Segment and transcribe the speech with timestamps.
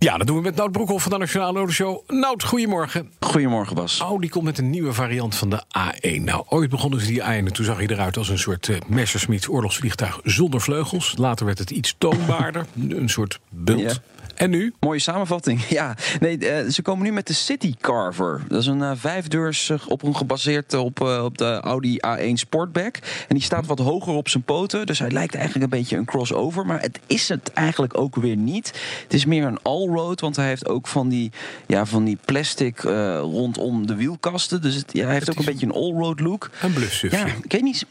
[0.00, 2.10] Ja, dat doen we met Nout Broekhoff van de Nationale Autoshow.
[2.10, 3.10] Nout, goedemorgen.
[3.20, 4.00] Goedemorgen, Bas.
[4.00, 6.22] Oh, die komt met een nieuwe variant van de A1.
[6.22, 8.76] Nou, ooit begonnen ze die A1 en toen zag hij eruit als een soort uh,
[8.86, 11.14] Messerschmitts oorlogsvliegtuig zonder vleugels.
[11.16, 14.00] Later werd het iets toonbaarder, een soort bult.
[14.38, 14.72] En nu?
[14.80, 15.64] Mooie samenvatting.
[15.78, 18.40] Ja, nee, uh, ze komen nu met de City Carver.
[18.48, 22.96] Dat is een uh, vijfdeurs op een gebaseerd op, op de Audi A1 Sportback.
[23.28, 24.86] En die staat wat hoger op zijn poten.
[24.86, 26.66] Dus hij lijkt eigenlijk een beetje een crossover.
[26.66, 28.66] Maar het is het eigenlijk ook weer niet.
[29.02, 31.32] Het is meer een allroad, want hij heeft ook van die,
[31.66, 32.80] ja, van die plastic
[33.20, 34.62] rondom de wielkasten.
[34.62, 36.50] Dus het, ja, hij heeft ook een beetje een allroad look.
[36.62, 37.18] Een bluffsufje.
[37.18, 37.86] Ja, ik weet niet.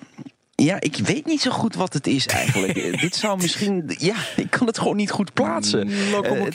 [0.64, 2.74] Ja, ik weet niet zo goed wat het is eigenlijk.
[3.02, 3.96] Dit zou misschien.
[3.98, 6.10] Ja, ik kan het gewoon niet goed plaatsen.
[6.10, 6.46] Lokom Eh,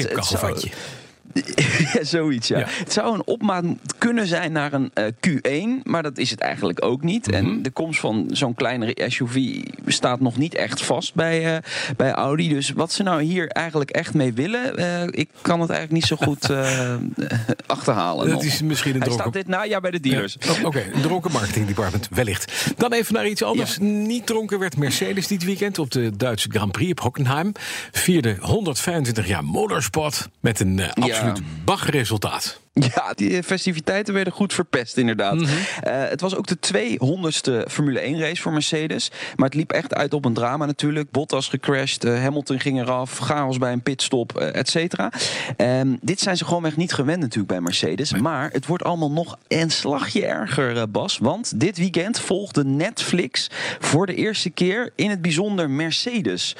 [1.92, 2.58] ja, zoiets, ja.
[2.58, 2.66] Ja.
[2.68, 3.64] Het zou een opmaat
[3.98, 7.26] kunnen zijn naar een eh, Q1, maar dat is het eigenlijk ook niet.
[7.26, 7.36] Mhm.
[7.36, 11.62] En de komst van zo'n kleinere SUV staat nog niet echt vast bij, eh,
[11.96, 12.48] bij Audi.
[12.48, 16.04] Dus wat ze nou hier eigenlijk echt mee willen, eh, ik kan het eigenlijk niet
[16.04, 16.50] zo goed
[17.66, 18.26] achterhalen.
[18.26, 18.44] Dat nog.
[18.44, 19.30] is misschien een Hij dronken...
[19.30, 20.36] staat dit najaar bij de dealers.
[20.40, 20.52] Ja.
[20.52, 22.72] Oh, Oké, een dronken marketing department, wellicht.
[22.76, 23.78] Dan even naar iets anders.
[23.78, 27.52] Niet dronken werd Mercedes dit weekend op de Duitse Grand Prix op Hockenheim.
[27.90, 32.60] Vierde 125 jaar motorsport met een eh, absoluut baggerresultaat.
[32.74, 35.34] Ja, die festiviteiten werden goed verpest, inderdaad.
[35.34, 35.50] Mhm.
[35.80, 39.10] Eh, het was ook de 200ste Formule 1 race voor Mercedes.
[39.36, 41.10] Maar het liep echt uit op een drama natuurlijk.
[41.10, 45.12] Bottas gecrashed, eh, Hamilton ging eraf, chaos bij een pitstop, eh, et cetera.
[45.56, 48.12] Ehm, dit zijn ze gewoonweg niet gewend natuurlijk bij Mercedes.
[48.12, 51.18] Maar het wordt allemaal nog een slagje erger, eh, Bas.
[51.18, 56.56] Want dit weekend volgde Netflix voor de eerste keer in het bijzonder Mercedes.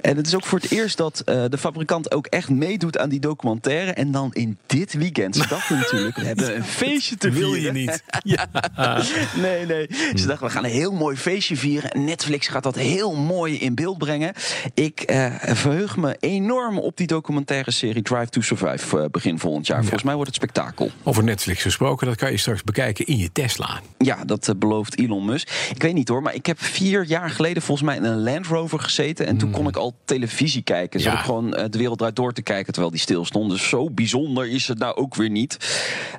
[0.00, 3.08] En het is ook voor het eerst dat eh, de fabrikant ook echt meedoet aan
[3.08, 3.92] die documentaire.
[3.92, 5.36] En dan in dit weekend.
[5.36, 7.74] Ze dachten natuurlijk, we hebben een feestje te Wil je vieren.
[7.74, 8.02] niet?
[8.24, 8.48] Ja.
[9.36, 9.86] Nee, nee.
[10.14, 11.90] Ze dachten, we gaan een heel mooi feestje vieren.
[11.90, 14.32] En Netflix gaat dat heel mooi in beeld brengen.
[14.74, 19.66] Ik eh, verheug me enorm op die documentaire serie Drive to Survive eh, begin volgend
[19.66, 19.80] jaar.
[19.80, 20.90] Volgens mij wordt het spektakel.
[21.02, 23.80] Over Netflix gesproken, dat kan je straks bekijken in je Tesla.
[23.98, 25.50] Ja, dat belooft Elon Musk.
[25.74, 28.46] Ik weet niet hoor, maar ik heb vier jaar geleden volgens mij in een Land
[28.46, 29.26] Rover gezeten.
[29.26, 31.00] En toen kon ik al televisie kijken.
[31.00, 31.18] Zat Ja.
[31.18, 33.50] gewoon eh, de wereld draait door te kijken terwijl die stil stond.
[33.50, 35.56] Dus zo bijzonder is het nou ook weer niet.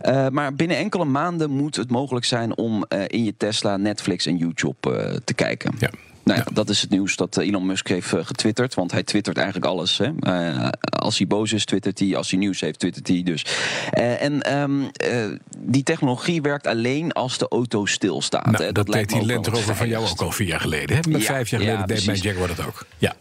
[0.01, 4.25] Eh, maar binnen enkele maanden moet het mogelijk zijn om eh, in je Tesla, Netflix
[4.25, 5.75] en YouTube te kijken.
[5.79, 5.89] Ja.
[6.25, 8.73] Nou ja, dat is het nieuws dat eh, Elon Musk heeft eh, getwitterd.
[8.73, 9.97] Want hij twittert eigenlijk alles.
[9.97, 10.11] Hè.
[10.19, 12.15] Eh, als hij boos is, twittert hij.
[12.15, 13.23] Als hij nieuws heeft, twittert hij.
[13.23, 13.45] Dus.
[13.91, 15.25] En ehm, eh,
[15.57, 18.45] die technologie werkt alleen als de auto stilstaat.
[18.45, 18.71] Nou, hè.
[18.71, 20.95] dat, deed die Land Rover van jou ook al vier jaar geleden.
[20.95, 21.01] Hè?
[21.09, 22.17] Ja, vijf jaar ja, geleden deed mijn.
[22.17, 22.85] Jaguar dat ook.
[22.97, 23.15] Ja.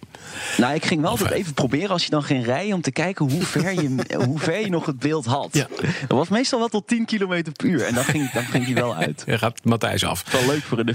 [0.56, 3.30] Nou, ik ging wel altijd even proberen als je dan ging rijden om te kijken
[3.30, 5.48] hoe ver je, hoe ver je nog het beeld had.
[5.52, 5.66] Ja.
[6.08, 7.82] Dat was meestal wel tot 10 km per uur.
[7.82, 9.22] En dan ging, dan ging hij wel uit.
[9.26, 10.32] Je gaat Matthijs af.
[10.32, 10.94] Wel leuk voor in de,